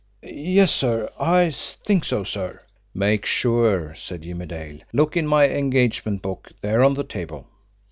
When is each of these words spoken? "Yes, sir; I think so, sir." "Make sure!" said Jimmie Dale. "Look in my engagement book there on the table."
"Yes, 0.23 0.71
sir; 0.71 1.11
I 1.19 1.51
think 1.51 2.05
so, 2.05 2.23
sir." 2.23 2.61
"Make 2.91 3.23
sure!" 3.23 3.93
said 3.93 4.23
Jimmie 4.23 4.47
Dale. 4.47 4.79
"Look 4.93 5.15
in 5.15 5.27
my 5.27 5.47
engagement 5.47 6.23
book 6.23 6.49
there 6.63 6.83
on 6.83 6.95
the 6.95 7.03
table." 7.03 7.45